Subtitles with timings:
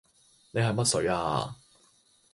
[0.49, 1.55] 你係乜水啊